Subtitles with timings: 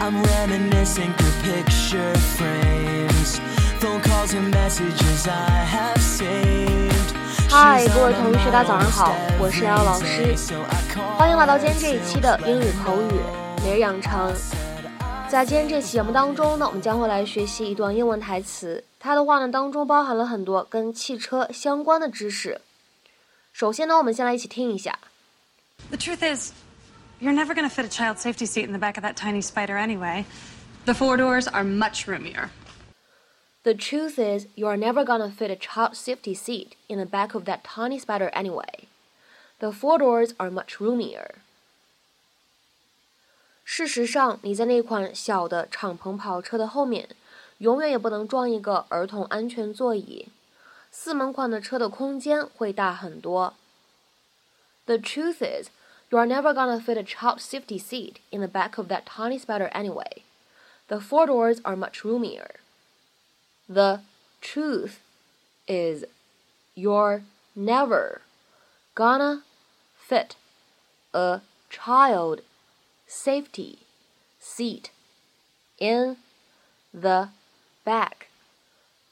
[0.00, 3.40] I'm reminiscing through picture frames,
[3.80, 7.14] phone calls and messages I have saved.
[7.50, 10.36] 嗨，各位同学，大家早上好，我是瑶老师，
[11.16, 13.20] 欢迎来到今天这一期的英语口语
[13.64, 14.32] 每日养成。
[15.28, 22.60] 在今天这期节目当中呢，我们将会来学习一段英文台词，它的话呢当中包含了很多跟汽车相关的知识。
[23.52, 24.96] 首先呢，我们先来一起听一下。
[25.90, 26.52] The truth is,
[27.19, 29.41] you're never going to fit a child safety seat in the back of that tiny
[29.41, 30.25] spider anyway.
[30.85, 32.49] The four doors are much roomier.
[33.63, 37.33] The truth is, you are never gonna fit a child safety seat in the back
[37.33, 38.89] of that tiny spider anyway.
[39.59, 41.35] The four doors are much roomier.
[43.63, 47.07] 事实上，你在那款小的敞篷跑车的后面，
[47.59, 50.27] 永远也不能装一个儿童安全座椅。
[50.91, 53.53] 四门款的车的空间会大很多。
[54.85, 55.69] The truth is,
[56.10, 59.38] you are never gonna fit a child safety seat in the back of that tiny
[59.38, 60.24] spider anyway.
[60.88, 62.56] The four doors are much roomier.
[63.68, 64.00] The
[64.40, 65.00] truth
[65.66, 66.04] is,
[66.74, 67.22] you're
[67.54, 68.22] never
[68.94, 69.42] gonna
[69.98, 70.36] fit
[71.12, 72.40] a child
[73.06, 73.80] safety
[74.38, 74.90] seat
[75.78, 76.16] in
[76.94, 77.28] the
[77.84, 78.28] back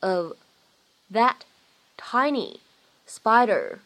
[0.00, 0.34] of
[1.10, 1.44] that
[1.96, 2.60] tiny
[3.06, 3.80] spider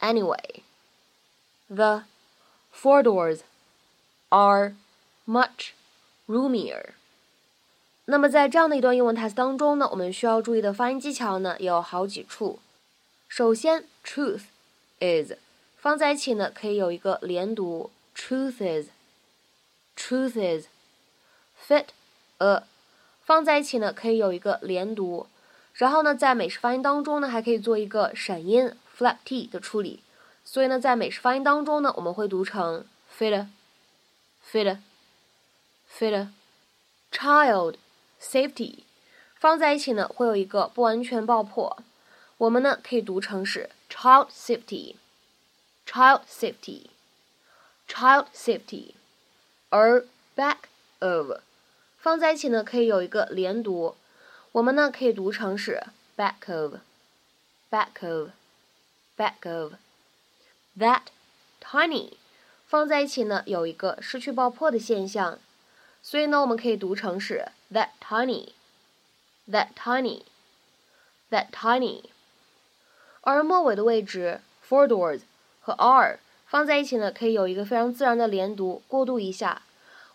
[0.00, 0.62] anyway.
[1.74, 2.02] The
[2.70, 3.40] four doors
[4.28, 4.74] are
[5.26, 5.70] much
[6.26, 6.90] roomier.
[8.04, 12.58] 那么在这样的一段英文台词当中呢，我们需要注意的发音技巧呢有好几处。
[13.26, 14.42] 首先，truth
[15.00, 15.32] is
[15.78, 21.86] 放在一起呢，可以有一个连读，truth is，truth is，fit
[22.36, 22.64] a
[23.24, 25.26] 放在一起呢，可以有一个连读。
[25.72, 30.02] 然后呢，在美式发音当中呢，还可以做一个闪音 flap t 的处理。
[30.52, 32.84] 所以呢，在美式发音当中呢，我们会读成
[33.18, 33.48] fit，fit，fit。
[37.10, 37.76] child
[38.20, 38.80] safety
[39.34, 41.78] 放在一起呢，会有一个不完全爆破。
[42.36, 48.92] 我们呢可以读成是 child safety，child safety，child safety。
[49.70, 50.04] 而
[50.36, 50.58] back
[50.98, 51.38] of
[51.96, 53.96] 放在一起呢，可以有一个连读。
[54.52, 55.82] 我们呢可以读成是
[56.14, 59.72] back of，back of，back of。
[60.78, 61.02] That
[61.60, 62.12] tiny
[62.66, 65.38] 放在一起呢，有一个失去爆破的现象。
[66.02, 72.04] 所以呢，我们可以读成是 that tiny，that tiny，that tiny。
[73.20, 75.20] 而末尾的位置 four doors
[75.60, 79.62] 和 are 放在一起呢，可以有一个非常自然的连读，过渡一下。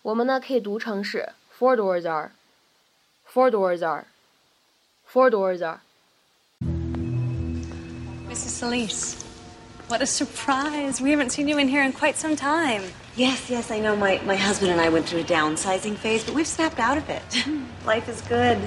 [0.01, 5.79] 我们呢可以读成是 four doors are，four doors are，four doors are。
[8.29, 8.59] Mrs.
[8.59, 9.26] Solis,
[9.87, 10.99] what a surprise.
[10.99, 12.83] We haven't seen you in here in quite some time.
[13.15, 13.95] Yes, yes, I know.
[13.95, 17.09] My, my husband and I went through a downsizing phase, but we've snapped out of
[17.09, 17.23] it.
[17.33, 17.63] Hmm.
[17.85, 18.57] Life is good.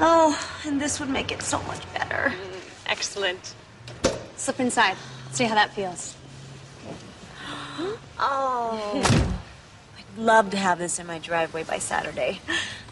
[0.00, 0.36] Oh,
[0.66, 2.30] and this would make it so much better.
[2.30, 2.58] Hmm.
[2.86, 3.54] Excellent.
[4.36, 4.96] Slip inside.
[5.32, 6.16] See how that feels.
[8.16, 9.02] Oh.
[9.98, 12.40] I'd love to have this in my driveway by Saturday.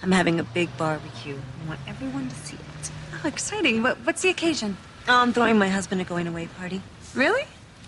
[0.03, 1.37] I'm having a big barbecue.
[1.37, 2.91] I want everyone to see it.
[3.15, 3.85] Oh, exciting.
[3.85, 4.77] What, what's the occasion?
[5.07, 6.83] Oh, I'm throwing my husband a going away party.
[7.15, 7.45] Really?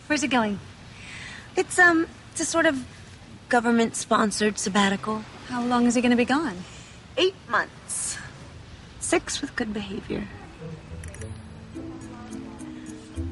[0.06, 0.58] Where's it going?
[1.56, 2.84] It's um it's a sort of
[3.48, 5.22] government sponsored sabbatical.
[5.48, 6.64] How long is he going to be gone?
[7.16, 8.18] Eight months.
[9.00, 10.26] Six with good behavior.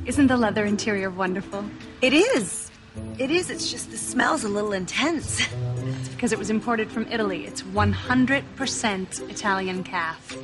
[0.05, 1.65] Isn't the leather interior wonderful?
[2.01, 2.71] It is.
[3.19, 3.51] It is.
[3.51, 5.41] It's just the smell's a little intense.
[5.77, 7.47] It's because it was imported from Italy.
[7.47, 10.37] It's 100% Italian calf.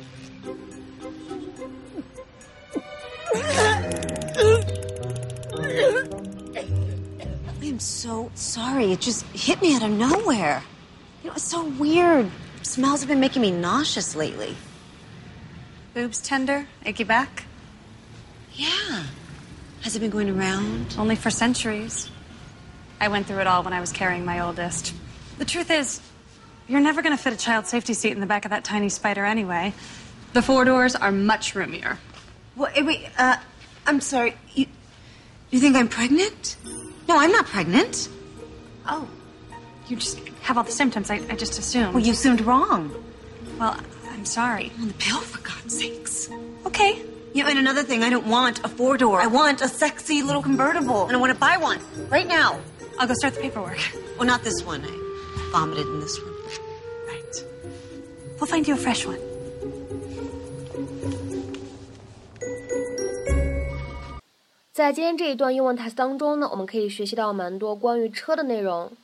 [7.79, 8.91] I'm so sorry.
[8.91, 10.61] It just hit me out of nowhere.
[11.23, 12.29] You know, it's so weird.
[12.61, 14.57] Smells have been making me nauseous lately.
[15.93, 16.67] Boobs tender?
[16.85, 17.45] Achy back?
[18.51, 19.05] Yeah.
[19.83, 20.93] Has it been going around?
[20.99, 22.09] Only for centuries.
[22.99, 24.93] I went through it all when I was carrying my oldest.
[25.37, 26.01] The truth is,
[26.67, 28.89] you're never going to fit a child safety seat in the back of that tiny
[28.89, 29.73] spider anyway.
[30.33, 31.97] The four doors are much roomier.
[32.55, 33.37] What, eh, wait, uh,
[33.87, 34.35] I'm sorry.
[34.53, 34.65] You,
[35.49, 36.57] you think I'm pregnant?
[37.09, 38.07] No, I'm not pregnant.
[38.85, 39.07] Oh,
[39.87, 41.09] you just have all the symptoms.
[41.09, 41.95] I, I just assumed.
[41.95, 42.93] Well, you assumed wrong.
[43.59, 43.75] Well,
[44.11, 44.71] I'm sorry.
[44.79, 46.29] On the pill, for God's sakes.
[46.67, 47.01] Okay.
[47.33, 49.19] You know, and another thing, I don't want a four door.
[49.19, 51.07] I want a sexy little convertible.
[51.07, 51.79] And I want to buy one
[52.09, 52.59] right now.
[52.99, 53.79] I'll go start the paperwork.
[54.19, 54.85] Well, not this one.
[54.85, 56.33] I vomited in this one.
[57.07, 57.43] Right.
[58.39, 59.19] We'll find you a fresh one.
[64.79, 68.95] 在今天这一段英文台词当中呢，我们可以学习到蛮多关于车的内容。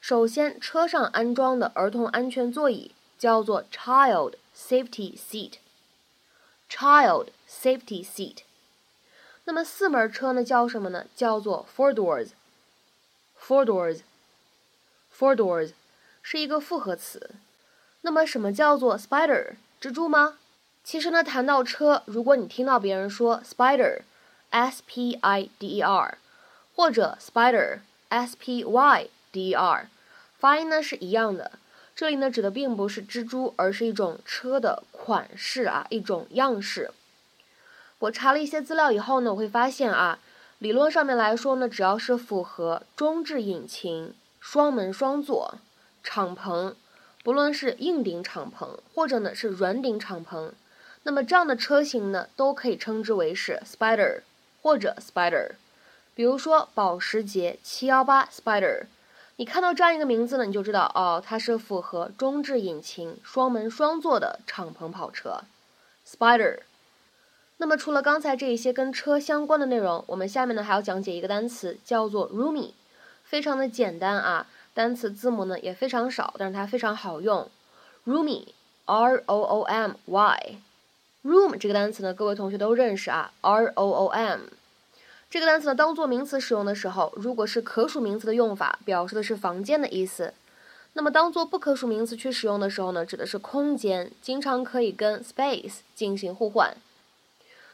[0.00, 5.54] 首先，车上安装的儿童安全座椅叫做 child safety seat。
[6.70, 8.36] child safety seat。
[9.46, 11.06] 那么四门车呢叫什么呢？
[11.16, 12.28] 叫做 four doors。
[13.36, 14.02] four doors。
[15.12, 15.72] four doors
[16.22, 17.32] 是一个复合词。
[18.02, 19.54] 那么什么叫做 spider？
[19.80, 20.38] 蜘蛛吗？
[20.84, 24.02] 其实呢，谈到车，如果你听到别人说 spider
[24.56, 26.16] S P I D E R，
[26.74, 29.90] 或者 spider，s p y d e r，
[30.38, 31.52] 发音呢是一样的。
[31.94, 36.90] 这里呢指的并不是蜘蛛，而是一种车的款式啊，一种样式。
[37.98, 40.18] 我查了一些资料以后呢，我会发现啊，
[40.58, 45.56] 理论上面来说呢，只要是符合中置引擎、双门双座、
[46.02, 46.72] 敞篷，
[47.22, 50.52] 不论是硬顶敞篷或者呢是软顶敞篷。
[51.02, 54.22] 那么这样的车型呢，都可以称之为是 Spider
[54.66, 55.52] 或者 Spider。
[56.16, 58.86] 比如说保时捷718 Spider，
[59.36, 65.42] 你看到这样一个名字呢，你就知道哦，它是符合中置引擎、双门双座的敞篷跑车
[66.04, 66.62] Spider。
[67.58, 72.72] 那么除了刚才这一些跟车相关的内容，我们下面呢还要讲解一个单词，叫做 Roomy，
[73.22, 77.48] 非常的简单啊，单词字母呢也非常少，但是它非常好用
[78.04, 80.56] ，Roomy，R O O M Y。
[81.26, 84.40] Room 这个单词呢，各位同学都认识啊，r o o m
[85.28, 90.32] 这个单词呢，当做名词使用的时候，如果是可数名词的用法，表示的是房间的意思；
[90.92, 96.76] 那么当做不可数名词去使用的时候呢，指的是空间，经常可以跟 space 进行互换。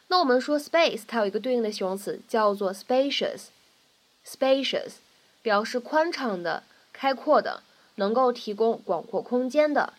[0.09, 4.93] 那我们说 space 它有一个对应的形容词叫做 spacious，spacious
[5.43, 6.63] 表示宽敞的、
[6.93, 7.63] 开阔的，
[7.97, 9.93] 能够提供广阔空间的。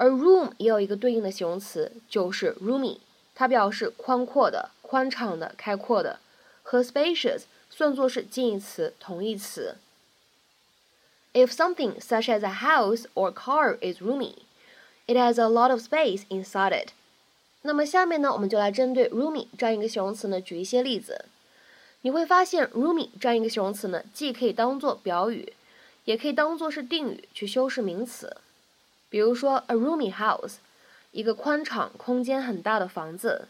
[0.00, 2.98] 而 room 也有一个对应的形容词，就是 roomy，
[3.34, 6.20] 它表示宽阔的、宽敞的、开阔的，
[6.62, 9.74] 和 spacious 算作是近义词、同义词。
[11.34, 14.34] If something such as a house or car is roomy,
[15.06, 16.90] it has a lot of space inside it。
[17.62, 21.24] 那么下面呢，我们就来针对 roomy 这样一个形容词呢，举一些例子。
[22.02, 25.52] 你会发现 roomy 这样一个形容词呢，既可以当做表语，
[26.04, 28.36] 也可以当做是定语去修饰名词。
[29.09, 30.55] 比如说，a roomy house，
[31.11, 33.47] 一个宽敞、空间很大的房子，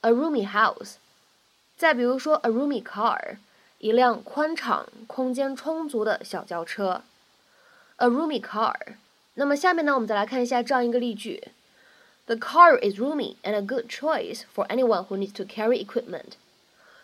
[0.00, 0.94] a roomy house。
[1.76, 3.36] 再比如说，a roomy car，
[3.78, 7.02] 一辆宽敞、空间充足的小轿车，
[7.96, 8.74] a roomy car。
[9.34, 11.48] 那么下面呢，我们再来看一下这样一个例句：
[12.26, 16.32] The car is roomy and a good choice for anyone who needs to carry equipment。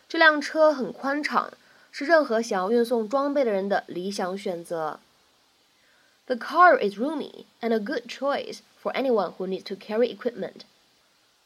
[0.09, 1.53] 这辆车很宽敞，
[1.91, 5.01] 是任何想要运送装备的人的理想选择。
[6.31, 10.63] The car is roomy and a good choice for anyone who needs to carry equipment.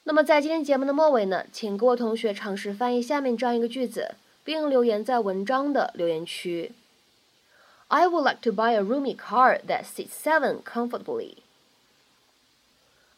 [0.05, 6.73] 那么在今天节目的末尾呢，请各位同学尝试翻译下面这样一个句子，并留言在文章的留言区。
[7.89, 11.39] I would like to buy a roomy car that sits seven comfortably.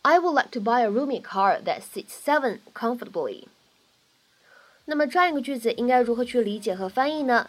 [0.02, 3.44] I would like to buy a roomy car that sits seven comfortably.
[4.86, 7.48] 那么这样一个句子应该如何去理解和翻译呢？